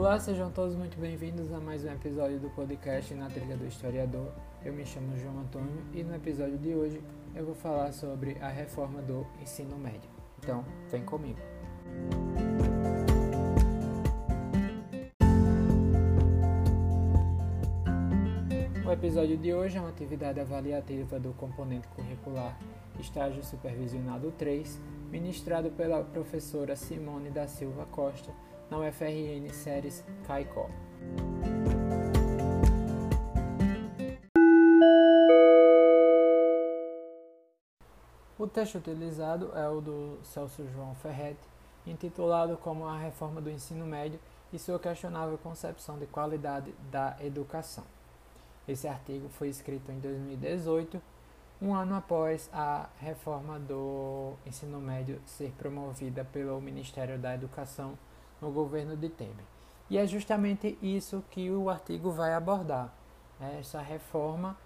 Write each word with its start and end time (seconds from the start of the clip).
Olá, 0.00 0.18
sejam 0.18 0.50
todos 0.50 0.74
muito 0.74 0.98
bem-vindos 0.98 1.52
a 1.52 1.60
mais 1.60 1.84
um 1.84 1.92
episódio 1.92 2.40
do 2.40 2.48
podcast 2.48 3.12
Na 3.12 3.28
Trilha 3.28 3.54
do 3.54 3.66
Historiador. 3.66 4.32
Eu 4.64 4.72
me 4.72 4.82
chamo 4.82 5.14
João 5.14 5.40
Antônio 5.40 5.84
e 5.92 6.02
no 6.02 6.14
episódio 6.14 6.56
de 6.56 6.74
hoje 6.74 7.04
eu 7.34 7.44
vou 7.44 7.54
falar 7.54 7.92
sobre 7.92 8.38
a 8.40 8.48
reforma 8.48 9.02
do 9.02 9.26
ensino 9.42 9.76
médio. 9.76 10.08
Então, 10.38 10.64
vem 10.90 11.04
comigo. 11.04 11.38
O 18.86 18.90
episódio 18.90 19.36
de 19.36 19.52
hoje 19.52 19.76
é 19.76 19.80
uma 19.80 19.90
atividade 19.90 20.40
avaliativa 20.40 21.20
do 21.20 21.34
componente 21.34 21.86
curricular 21.88 22.58
Estágio 22.98 23.44
Supervisionado 23.44 24.32
3, 24.32 24.80
ministrado 25.10 25.70
pela 25.70 26.02
professora 26.02 26.74
Simone 26.74 27.30
da 27.30 27.46
Silva 27.46 27.84
Costa, 27.84 28.32
na 28.70 28.78
UFRN 28.78 29.48
Séries 29.52 30.04
CAICO. 30.26 30.70
O 38.38 38.46
texto 38.46 38.78
utilizado 38.78 39.52
é 39.54 39.68
o 39.68 39.80
do 39.80 40.18
Celso 40.22 40.66
João 40.72 40.94
Ferretti, 40.94 41.46
intitulado 41.86 42.56
como 42.56 42.86
A 42.86 42.96
Reforma 42.96 43.40
do 43.40 43.50
Ensino 43.50 43.84
Médio 43.84 44.18
e 44.52 44.58
sua 44.58 44.78
questionável 44.78 45.36
concepção 45.36 45.98
de 45.98 46.06
qualidade 46.06 46.72
da 46.90 47.16
educação. 47.20 47.84
Esse 48.66 48.88
artigo 48.88 49.28
foi 49.28 49.48
escrito 49.48 49.90
em 49.90 49.98
2018, 49.98 51.02
um 51.60 51.74
ano 51.74 51.94
após 51.94 52.48
a 52.52 52.88
reforma 52.98 53.58
do 53.58 54.32
ensino 54.46 54.80
médio 54.80 55.20
ser 55.26 55.52
promovida 55.58 56.24
pelo 56.24 56.58
Ministério 56.60 57.18
da 57.18 57.34
Educação 57.34 57.98
no 58.40 58.50
governo 58.50 58.96
de 58.96 59.08
Temer. 59.08 59.44
E 59.88 59.98
é 59.98 60.06
justamente 60.06 60.78
isso 60.80 61.22
que 61.30 61.50
o 61.50 61.68
artigo 61.68 62.10
vai 62.10 62.32
abordar, 62.32 62.94
né? 63.38 63.58
essa 63.58 63.80
reforma 63.80 64.56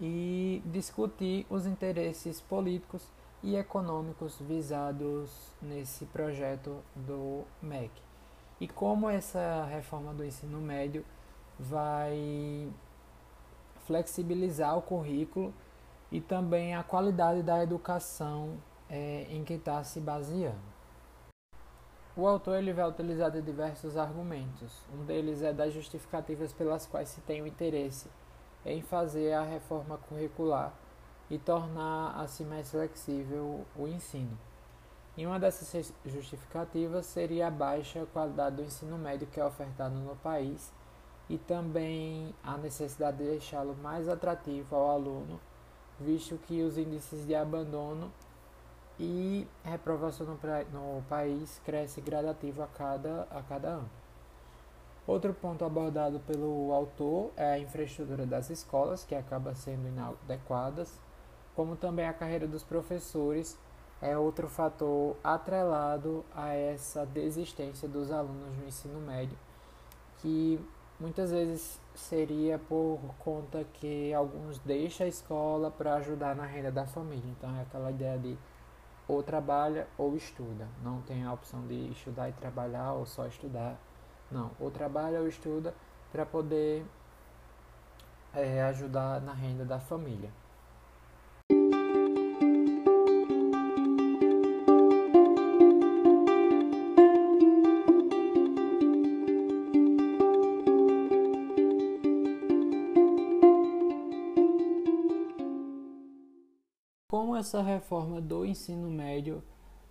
e 0.00 0.62
discutir 0.66 1.46
os 1.50 1.66
interesses 1.66 2.40
políticos 2.40 3.06
e 3.42 3.56
econômicos 3.56 4.38
visados 4.40 5.30
nesse 5.60 6.06
projeto 6.06 6.78
do 6.94 7.44
MEC. 7.60 7.90
E 8.60 8.68
como 8.68 9.10
essa 9.10 9.66
reforma 9.66 10.14
do 10.14 10.24
ensino 10.24 10.60
médio 10.60 11.04
vai 11.58 12.68
flexibilizar 13.86 14.76
o 14.78 14.82
currículo 14.82 15.52
e 16.10 16.20
também 16.20 16.74
a 16.74 16.82
qualidade 16.82 17.42
da 17.42 17.62
educação 17.62 18.56
é, 18.88 19.26
em 19.30 19.42
que 19.44 19.54
está 19.54 19.82
se 19.82 20.00
baseando. 20.00 20.72
O 22.14 22.26
autor 22.26 22.58
ele 22.58 22.74
vai 22.74 22.86
utilizar 22.86 23.30
de 23.30 23.40
diversos 23.40 23.96
argumentos. 23.96 24.82
Um 24.92 25.02
deles 25.02 25.42
é 25.42 25.50
das 25.50 25.72
justificativas 25.72 26.52
pelas 26.52 26.86
quais 26.86 27.08
se 27.08 27.22
tem 27.22 27.40
o 27.40 27.46
interesse 27.46 28.06
em 28.66 28.82
fazer 28.82 29.32
a 29.32 29.42
reforma 29.42 29.96
curricular 29.96 30.74
e 31.30 31.38
tornar 31.38 32.20
assim 32.20 32.44
mais 32.44 32.70
flexível 32.70 33.64
o 33.74 33.88
ensino. 33.88 34.38
E 35.16 35.24
uma 35.24 35.40
dessas 35.40 35.90
justificativas 36.04 37.06
seria 37.06 37.46
a 37.46 37.50
baixa 37.50 38.06
qualidade 38.12 38.56
do 38.56 38.62
ensino 38.62 38.98
médio 38.98 39.26
que 39.28 39.40
é 39.40 39.44
ofertado 39.44 39.94
no 39.94 40.14
país 40.16 40.70
e 41.30 41.38
também 41.38 42.34
a 42.44 42.58
necessidade 42.58 43.16
de 43.16 43.24
deixá-lo 43.24 43.74
mais 43.74 44.06
atrativo 44.06 44.76
ao 44.76 44.90
aluno, 44.90 45.40
visto 45.98 46.36
que 46.46 46.62
os 46.62 46.76
índices 46.76 47.26
de 47.26 47.34
abandono 47.34 48.12
e 48.98 49.46
reprovação 49.64 50.26
no, 50.26 50.34
no 50.72 51.02
país 51.02 51.60
cresce 51.64 52.00
gradativo 52.00 52.62
a 52.62 52.66
cada, 52.66 53.26
a 53.30 53.42
cada 53.42 53.68
ano. 53.68 53.90
Outro 55.06 55.34
ponto 55.34 55.64
abordado 55.64 56.20
pelo 56.20 56.72
autor 56.72 57.32
é 57.36 57.54
a 57.54 57.58
infraestrutura 57.58 58.24
das 58.24 58.50
escolas, 58.50 59.04
que 59.04 59.14
acaba 59.14 59.54
sendo 59.54 59.88
inadequadas, 59.88 61.00
como 61.56 61.74
também 61.74 62.06
a 62.06 62.12
carreira 62.12 62.46
dos 62.46 62.62
professores 62.62 63.58
é 64.00 64.16
outro 64.16 64.48
fator 64.48 65.16
atrelado 65.22 66.24
a 66.34 66.54
essa 66.54 67.06
desistência 67.06 67.88
dos 67.88 68.10
alunos 68.10 68.56
no 68.58 68.66
ensino 68.66 69.00
médio, 69.00 69.36
que 70.18 70.60
Muitas 71.02 71.32
vezes 71.32 71.80
seria 71.96 72.60
por 72.60 73.00
conta 73.18 73.64
que 73.72 74.14
alguns 74.14 74.60
deixam 74.60 75.04
a 75.04 75.08
escola 75.08 75.68
para 75.68 75.94
ajudar 75.94 76.36
na 76.36 76.46
renda 76.46 76.70
da 76.70 76.86
família. 76.86 77.28
Então 77.36 77.52
é 77.56 77.62
aquela 77.62 77.90
ideia 77.90 78.16
de 78.16 78.38
ou 79.12 79.22
trabalha 79.22 79.86
ou 79.98 80.16
estuda. 80.16 80.66
Não 80.82 81.02
tem 81.02 81.24
a 81.24 81.32
opção 81.32 81.66
de 81.66 81.90
estudar 81.90 82.28
e 82.28 82.32
trabalhar 82.32 82.92
ou 82.92 83.04
só 83.04 83.26
estudar. 83.26 83.76
Não, 84.30 84.50
ou 84.58 84.70
trabalha 84.70 85.20
ou 85.20 85.28
estuda 85.28 85.74
para 86.10 86.24
poder 86.24 86.84
é, 88.34 88.62
ajudar 88.62 89.20
na 89.20 89.32
renda 89.32 89.64
da 89.64 89.78
família. 89.78 90.30
Como 107.12 107.36
essa 107.36 107.60
reforma 107.60 108.22
do 108.22 108.42
ensino 108.42 108.90
médio 108.90 109.42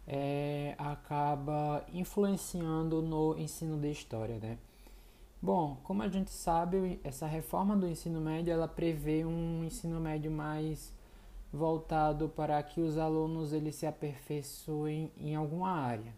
é, 0.08 0.74
acaba 0.76 1.86
influenciando 1.94 3.00
no 3.00 3.38
ensino 3.38 3.78
de 3.78 3.92
história, 3.92 4.40
né? 4.40 4.58
Bom, 5.40 5.78
como 5.84 6.02
a 6.02 6.08
gente 6.08 6.32
sabe, 6.32 7.00
essa 7.04 7.28
reforma 7.28 7.78
do 7.78 7.88
ensino 7.88 8.20
médio 8.20 8.52
ela 8.52 8.68
prevê 8.68 9.24
um 9.24 9.64
ensino 9.64 10.00
médio 10.00 10.32
mais 10.32 10.92
voltado 11.54 12.28
para 12.28 12.64
que 12.64 12.82
os 12.82 12.98
alunos 12.98 13.54
eles 13.54 13.76
se 13.76 13.86
aperfeiçoem 13.86 15.12
em 15.16 15.36
alguma 15.36 15.70
área. 15.70 16.16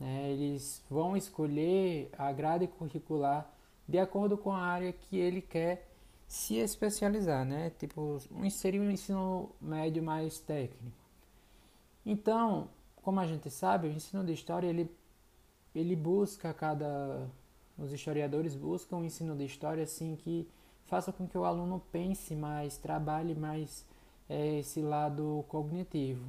Né? 0.00 0.32
Eles 0.32 0.84
vão 0.90 1.16
escolher 1.16 2.10
a 2.18 2.32
grade 2.32 2.66
curricular 2.66 3.48
de 3.86 4.00
acordo 4.00 4.36
com 4.36 4.50
a 4.50 4.58
área 4.58 4.92
que 4.92 5.16
ele 5.16 5.40
quer 5.40 5.91
se 6.32 6.56
especializar, 6.56 7.44
né? 7.44 7.70
Tipo, 7.78 8.16
inserir 8.42 8.80
um 8.80 8.90
ensino 8.90 9.50
médio 9.60 10.02
mais 10.02 10.38
técnico. 10.38 10.96
Então, 12.06 12.70
como 13.02 13.20
a 13.20 13.26
gente 13.26 13.50
sabe, 13.50 13.86
o 13.86 13.92
ensino 13.92 14.24
de 14.24 14.32
história 14.32 14.66
ele, 14.66 14.90
ele 15.74 15.94
busca 15.94 16.54
cada 16.54 17.28
os 17.76 17.92
historiadores 17.92 18.54
buscam 18.54 18.96
um 18.96 19.04
ensino 19.04 19.36
de 19.36 19.44
história 19.44 19.82
assim 19.82 20.16
que 20.16 20.48
faça 20.86 21.12
com 21.12 21.28
que 21.28 21.36
o 21.36 21.44
aluno 21.44 21.82
pense 21.92 22.34
mais, 22.34 22.78
trabalhe 22.78 23.34
mais 23.34 23.84
é, 24.26 24.58
esse 24.58 24.80
lado 24.80 25.44
cognitivo. 25.48 26.24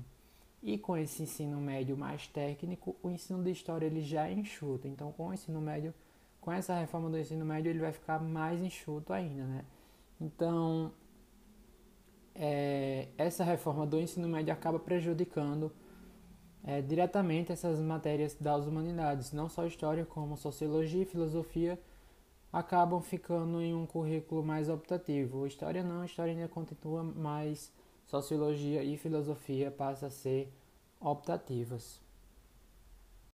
E 0.62 0.78
com 0.78 0.98
esse 0.98 1.24
ensino 1.24 1.62
médio 1.62 1.96
mais 1.96 2.28
técnico, 2.28 2.94
o 3.02 3.10
ensino 3.10 3.42
de 3.42 3.52
história 3.52 3.86
ele 3.86 4.02
já 4.02 4.28
é 4.28 4.34
enxuto. 4.34 4.86
Então, 4.86 5.14
com 5.14 5.28
o 5.30 5.34
ensino 5.34 5.62
médio, 5.62 5.94
com 6.42 6.52
essa 6.52 6.78
reforma 6.78 7.10
do 7.10 7.18
ensino 7.18 7.46
médio, 7.46 7.70
ele 7.70 7.80
vai 7.80 7.94
ficar 7.94 8.22
mais 8.22 8.62
enxuto 8.62 9.14
ainda, 9.14 9.46
né? 9.46 9.64
Então, 10.20 10.92
é, 12.36 13.08
essa 13.18 13.44
reforma 13.44 13.86
do 13.86 14.00
ensino 14.00 14.28
médio 14.28 14.54
acaba 14.54 14.80
prejudicando 14.80 15.72
é, 16.64 16.82
diretamente 16.82 17.52
essas 17.52 17.80
matérias 17.80 18.36
das 18.40 18.66
humanidades, 18.66 19.32
não 19.32 19.50
só 19.50 19.66
história, 19.66 20.06
como 20.06 20.38
sociologia 20.38 21.04
e 21.04 21.06
filosofia, 21.06 21.80
acabam 22.52 23.02
ficando 23.02 23.62
em 23.62 23.74
um 23.74 23.86
currículo 23.86 24.44
mais 24.44 24.70
optativo. 24.70 25.46
História 25.46 25.84
não, 25.84 26.06
história 26.06 26.32
ainda 26.32 26.48
continua, 26.48 27.04
mas 27.04 27.72
sociologia 28.06 28.84
e 28.84 28.98
filosofia 28.98 29.72
passam 29.72 30.08
a 30.08 30.12
ser 30.12 30.54
optativas. 31.00 32.02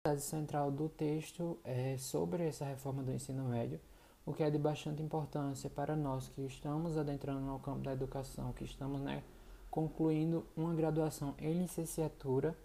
A 0.07 0.17
central 0.19 0.71
do 0.71 0.89
texto 0.89 1.59
é 1.65 1.99
sobre 1.99 2.47
essa 2.47 2.65
reforma 2.65 3.03
do 3.03 3.11
ensino 3.11 3.45
médio 3.49 3.81
o 4.27 4.35
que 4.35 4.43
é 4.43 4.51
de 4.51 4.59
bastante 4.59 5.01
importância 5.01 5.71
para 5.71 5.95
nós 5.95 6.29
que 6.29 6.43
estamos 6.43 6.99
adentrando 6.99 7.41
no 7.41 7.61
campo 7.61 7.79
da 7.79 7.93
educação, 7.93 8.53
que 8.53 8.65
estamos 8.65 9.01
né, 9.01 9.23
concluindo 9.71 10.45
uma 10.57 10.75
graduação 10.75 11.33
em 11.39 11.53
licenciatura, 11.53 12.57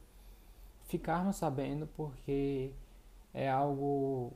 ficarmos 0.86 1.36
sabendo 1.36 1.88
porque 1.96 2.72
é 3.32 3.48
algo 3.50 4.34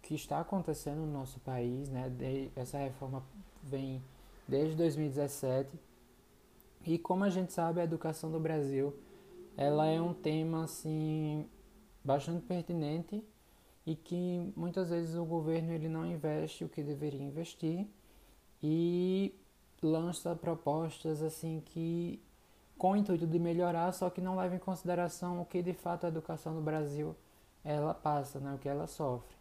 que 0.00 0.14
está 0.14 0.40
acontecendo 0.40 0.98
no 0.98 1.12
nosso 1.12 1.40
país, 1.40 1.88
né? 1.90 2.08
De, 2.08 2.50
essa 2.54 2.78
reforma 2.78 3.24
vem 3.62 4.00
desde 4.46 4.76
2017 4.76 5.68
e 6.86 6.96
como 6.96 7.24
a 7.24 7.28
gente 7.28 7.52
sabe 7.52 7.80
a 7.80 7.84
educação 7.84 8.30
do 8.30 8.38
Brasil 8.38 8.94
ela 9.56 9.86
é 9.86 10.00
um 10.00 10.14
tema 10.14 10.64
assim 10.64 11.46
bastante 12.04 12.46
pertinente 12.46 13.22
e 13.88 13.96
que 13.96 14.52
muitas 14.54 14.90
vezes 14.90 15.16
o 15.16 15.24
governo 15.24 15.72
ele 15.72 15.88
não 15.88 16.04
investe 16.04 16.62
o 16.62 16.68
que 16.68 16.82
deveria 16.82 17.22
investir 17.22 17.86
e 18.62 19.34
lança 19.82 20.36
propostas 20.36 21.22
assim 21.22 21.62
que 21.64 22.22
com 22.76 22.92
o 22.92 22.96
intuito 22.96 23.26
de 23.26 23.38
melhorar, 23.38 23.90
só 23.92 24.10
que 24.10 24.20
não 24.20 24.36
leva 24.36 24.54
em 24.54 24.58
consideração 24.58 25.40
o 25.40 25.46
que 25.46 25.62
de 25.62 25.72
fato 25.72 26.04
a 26.04 26.10
educação 26.10 26.52
no 26.52 26.60
Brasil 26.60 27.16
ela 27.64 27.94
passa, 27.94 28.38
né, 28.38 28.52
o 28.54 28.58
que 28.58 28.68
ela 28.68 28.86
sofre. 28.86 29.34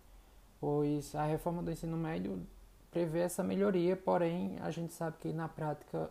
pois 0.62 1.14
a 1.14 1.26
reforma 1.26 1.62
do 1.62 1.70
ensino 1.70 1.98
médio 1.98 2.42
prevê 2.90 3.20
essa 3.20 3.44
melhoria, 3.44 3.98
porém 3.98 4.58
a 4.62 4.72
gente 4.72 4.94
sabe 4.94 5.18
que 5.18 5.34
na 5.34 5.50
prática 5.50 6.10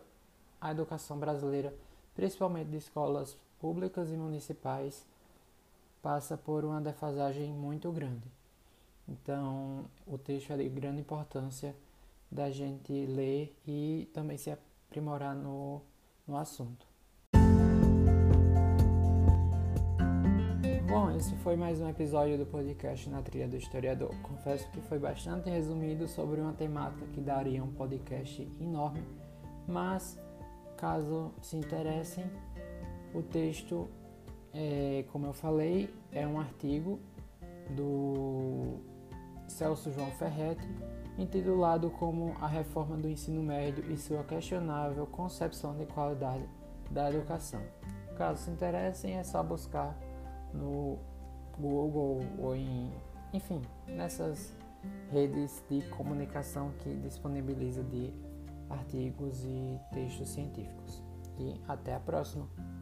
a 0.61 0.69
educação 0.69 1.17
brasileira, 1.17 1.73
principalmente 2.13 2.69
de 2.69 2.77
escolas 2.77 3.35
públicas 3.59 4.11
e 4.11 4.15
municipais, 4.15 5.07
passa 6.07 6.37
por 6.37 6.63
uma 6.63 6.79
defasagem 6.79 7.51
muito 7.51 7.91
grande. 7.91 8.31
Então, 9.05 9.83
o 10.05 10.17
texto 10.17 10.53
é 10.53 10.55
de 10.55 10.69
grande 10.69 11.01
importância 11.01 11.75
da 12.31 12.49
gente 12.49 13.05
ler 13.05 13.53
e 13.67 14.09
também 14.13 14.37
se 14.37 14.49
aprimorar 14.49 15.35
no, 15.35 15.81
no 16.25 16.37
assunto. 16.37 16.87
Bom, 20.87 21.11
esse 21.11 21.35
foi 21.43 21.57
mais 21.57 21.81
um 21.81 21.89
episódio 21.89 22.37
do 22.37 22.45
podcast 22.45 23.09
Na 23.09 23.21
Trilha 23.21 23.49
do 23.49 23.57
Historiador. 23.57 24.15
Confesso 24.21 24.71
que 24.71 24.79
foi 24.79 24.99
bastante 24.99 25.49
resumido 25.49 26.07
sobre 26.07 26.39
uma 26.39 26.53
temática 26.53 27.05
que 27.07 27.19
daria 27.19 27.61
um 27.61 27.73
podcast 27.73 28.49
enorme, 28.61 29.03
mas 29.67 30.17
caso 30.77 31.33
se 31.41 31.57
interessem, 31.57 32.31
o 33.13 33.21
texto, 33.21 33.89
é, 34.57 35.05
como 35.11 35.27
eu 35.27 35.33
falei, 35.33 35.93
é 36.11 36.25
um 36.25 36.39
artigo 36.39 36.99
do 37.75 38.79
Celso 39.47 39.91
João 39.91 40.09
Ferretti, 40.13 40.67
intitulado 41.15 41.91
como 41.91 42.35
A 42.41 42.47
Reforma 42.47 42.97
do 42.97 43.07
Ensino 43.07 43.43
Médio 43.43 43.85
e 43.91 43.97
sua 43.97 44.23
questionável 44.23 45.05
concepção 45.05 45.77
de 45.77 45.85
qualidade 45.85 46.43
da 46.89 47.09
educação. 47.11 47.61
Caso 48.17 48.41
se 48.41 48.49
interessem, 48.49 49.17
é 49.17 49.23
só 49.23 49.43
buscar 49.43 49.95
no 50.51 50.97
Google 51.59 52.21
ou 52.39 52.55
em, 52.55 52.91
enfim, 53.31 53.61
nessas 53.87 54.57
redes 55.11 55.63
de 55.69 55.83
comunicação 55.89 56.71
que 56.79 56.95
disponibiliza 56.95 57.83
de 57.83 58.11
artigos 58.71 59.43
e 59.45 59.79
textos 59.93 60.29
científicos. 60.29 61.03
E 61.37 61.61
até 61.67 61.93
a 61.93 61.99
próxima! 61.99 62.76